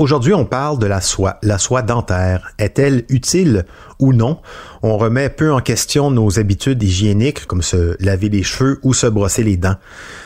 [0.00, 1.36] Aujourd'hui, on parle de la soie.
[1.42, 2.54] La soie dentaire.
[2.58, 3.66] Est-elle utile
[3.98, 4.38] ou non?
[4.80, 9.06] On remet peu en question nos habitudes hygiéniques, comme se laver les cheveux ou se
[9.06, 9.76] brosser les dents.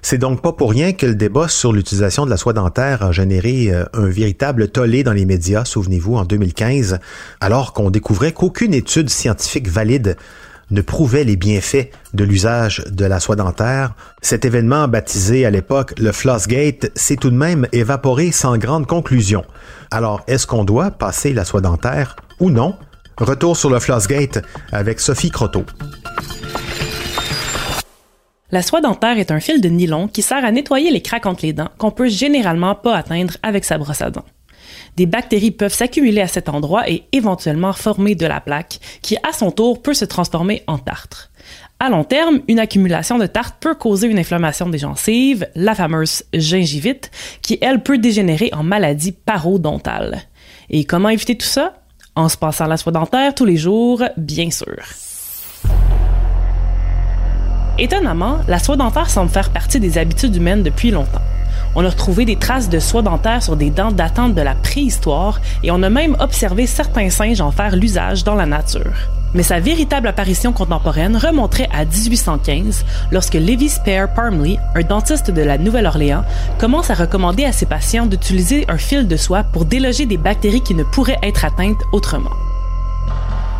[0.00, 3.12] C'est donc pas pour rien que le débat sur l'utilisation de la soie dentaire a
[3.12, 6.98] généré euh, un véritable tollé dans les médias, souvenez-vous, en 2015,
[7.42, 10.16] alors qu'on découvrait qu'aucune étude scientifique valide
[10.70, 13.94] ne prouvait les bienfaits de l'usage de la soie dentaire.
[14.22, 19.44] Cet événement, baptisé à l'époque le Flossgate, s'est tout de même évaporé sans grande conclusion.
[19.90, 22.74] Alors, est-ce qu'on doit passer la soie dentaire ou non?
[23.16, 25.64] Retour sur le Flossgate avec Sophie Croteau.
[28.50, 31.44] La soie dentaire est un fil de nylon qui sert à nettoyer les craques entre
[31.44, 34.24] les dents qu'on peut généralement pas atteindre avec sa brosse à dents.
[34.96, 39.32] Des bactéries peuvent s'accumuler à cet endroit et éventuellement former de la plaque qui, à
[39.32, 41.30] son tour, peut se transformer en tartre.
[41.80, 46.24] À long terme, une accumulation de tartre peut causer une inflammation des gencives, la fameuse
[46.34, 47.10] gingivite,
[47.40, 50.22] qui, elle, peut dégénérer en maladie parodontale.
[50.70, 51.74] Et comment éviter tout ça?
[52.16, 54.82] En se passant la soie dentaire tous les jours, bien sûr.
[57.78, 61.22] Étonnamment, la soie dentaire semble faire partie des habitudes humaines depuis longtemps.
[61.80, 65.40] On a retrouvé des traces de soie dentaire sur des dents datant de la préhistoire
[65.62, 68.90] et on a même observé certains singes en faire l'usage dans la nature.
[69.32, 75.42] Mais sa véritable apparition contemporaine remonterait à 1815, lorsque Levi Spare Parmley, un dentiste de
[75.42, 76.24] la Nouvelle-Orléans,
[76.58, 80.62] commence à recommander à ses patients d'utiliser un fil de soie pour déloger des bactéries
[80.62, 82.32] qui ne pourraient être atteintes autrement.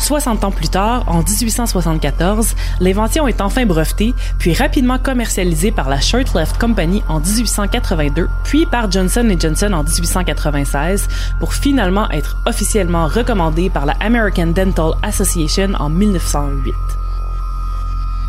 [0.00, 6.00] 60 ans plus tard, en 1874, l'invention est enfin brevetée, puis rapidement commercialisée par la
[6.00, 13.70] Shirtleft Company en 1882, puis par Johnson Johnson en 1896, pour finalement être officiellement recommandée
[13.70, 16.74] par la American Dental Association en 1908.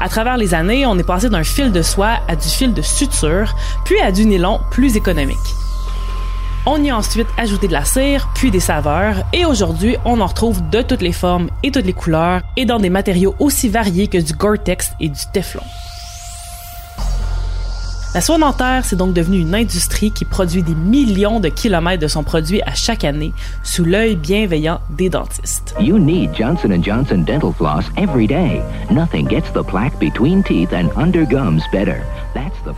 [0.00, 2.82] À travers les années, on est passé d'un fil de soie à du fil de
[2.82, 5.61] suture, puis à du nylon plus économique.
[6.64, 10.26] On y a ensuite ajouté de la cire, puis des saveurs, et aujourd'hui, on en
[10.26, 14.06] retrouve de toutes les formes et toutes les couleurs, et dans des matériaux aussi variés
[14.06, 15.64] que du Gore-Tex et du Teflon.
[18.14, 22.08] La soie dentaire, c'est donc devenu une industrie qui produit des millions de kilomètres de
[22.08, 25.74] son produit à chaque année sous l'œil bienveillant des dentistes.
[25.80, 28.60] You need Johnson Johnson dental floss every day.
[28.90, 32.02] Nothing gets the plaque between teeth and under gums better.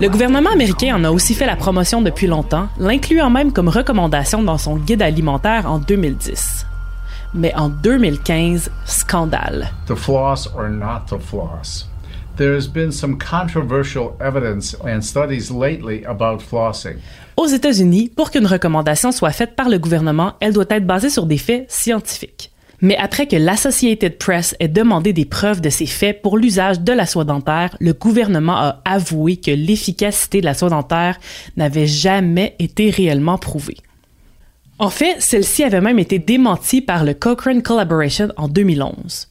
[0.01, 4.41] Le gouvernement américain en a aussi fait la promotion depuis longtemps, l'incluant même comme recommandation
[4.41, 6.65] dans son guide alimentaire en 2010.
[7.35, 9.73] Mais en 2015, scandale.
[9.89, 11.89] The floss or not the floss?
[12.37, 16.97] Been some controversial evidence and studies lately about flossing.
[17.37, 21.27] Aux États-Unis, pour qu'une recommandation soit faite par le gouvernement, elle doit être basée sur
[21.27, 22.51] des faits scientifiques.
[22.81, 26.93] Mais après que l'Associated Press ait demandé des preuves de ces faits pour l'usage de
[26.93, 31.19] la soie dentaire, le gouvernement a avoué que l'efficacité de la soie dentaire
[31.57, 33.79] n'avait jamais été réellement prouvée.
[34.81, 39.29] En fait, celle-ci avait même été démentie par le Cochrane Collaboration en 2011.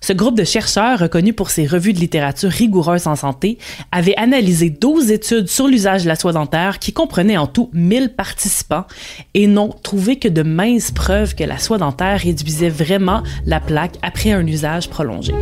[0.00, 3.58] Ce groupe de chercheurs, reconnu pour ses revues de littérature rigoureuses en santé,
[3.90, 8.10] avait analysé 12 études sur l'usage de la soie dentaire qui comprenaient en tout 1000
[8.10, 8.84] participants
[9.32, 13.96] et n'ont trouvé que de minces preuves que la soie dentaire réduisait vraiment la plaque
[14.02, 15.34] après un usage prolongé.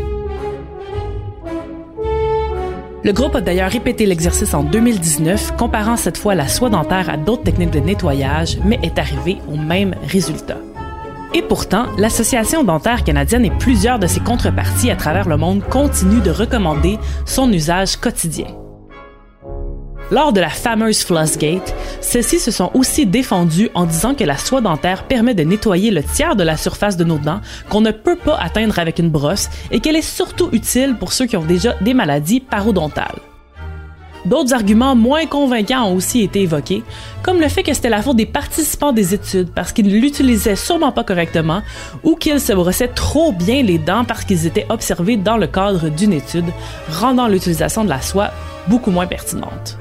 [3.04, 7.16] Le groupe a d'ailleurs répété l'exercice en 2019, comparant cette fois la soie dentaire à
[7.16, 10.58] d'autres techniques de nettoyage, mais est arrivé au même résultat.
[11.34, 16.22] Et pourtant, l'Association dentaire canadienne et plusieurs de ses contreparties à travers le monde continuent
[16.22, 18.48] de recommander son usage quotidien.
[20.10, 24.60] Lors de la fameuse Flossgate, ceux-ci se sont aussi défendus en disant que la soie
[24.60, 27.40] dentaire permet de nettoyer le tiers de la surface de nos dents
[27.70, 31.24] qu'on ne peut pas atteindre avec une brosse et qu'elle est surtout utile pour ceux
[31.24, 33.31] qui ont déjà des maladies parodontales.
[34.24, 36.84] D'autres arguments moins convaincants ont aussi été évoqués,
[37.22, 40.56] comme le fait que c'était la faute des participants des études parce qu'ils ne l'utilisaient
[40.56, 41.62] sûrement pas correctement
[42.04, 45.88] ou qu'ils se brossaient trop bien les dents parce qu'ils étaient observés dans le cadre
[45.88, 46.46] d'une étude,
[46.88, 48.30] rendant l'utilisation de la soie
[48.68, 49.78] beaucoup moins pertinente.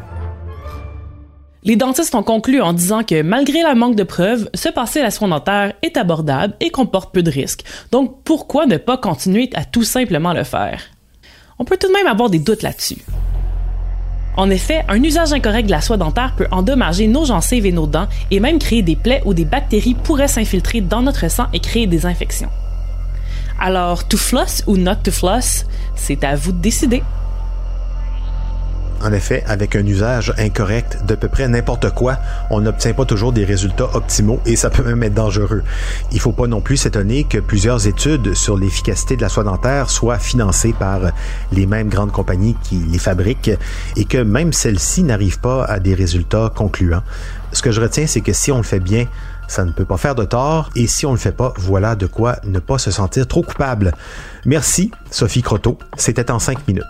[1.64, 5.12] Les dentistes ont conclu en disant que malgré la manque de preuves, se passer la
[5.12, 7.64] soie dentaire est abordable et comporte peu de risques.
[7.92, 10.82] Donc pourquoi ne pas continuer à tout simplement le faire?
[11.60, 12.98] On peut tout de même avoir des doutes là-dessus.
[14.38, 17.88] En effet, un usage incorrect de la soie dentaire peut endommager nos gencives et nos
[17.88, 21.60] dents et même créer des plaies où des bactéries pourraient s'infiltrer dans notre sang et
[21.60, 22.50] créer des infections.
[23.60, 27.04] Alors, to floss ou not to floss, c'est à vous de décider.
[29.04, 32.18] En effet, avec un usage incorrect de peu près n'importe quoi,
[32.52, 35.64] on n'obtient pas toujours des résultats optimaux et ça peut même être dangereux.
[36.12, 39.90] Il faut pas non plus s'étonner que plusieurs études sur l'efficacité de la soie dentaire
[39.90, 41.00] soient financées par
[41.52, 43.52] les mêmes grandes compagnies qui les fabriquent
[43.96, 47.04] et que même celles-ci n'arrivent pas à des résultats concluants.
[47.54, 49.08] Ce que je retiens, c'est que si on le fait bien,
[49.48, 52.06] ça ne peut pas faire de tort et si on le fait pas, voilà de
[52.06, 53.94] quoi ne pas se sentir trop coupable.
[54.46, 55.80] Merci, Sophie Croteau.
[55.98, 56.86] C'était en cinq minutes.